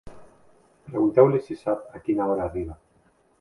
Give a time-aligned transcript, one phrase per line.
[0.87, 2.79] Pregunteu-li si sap a quina hora arriba.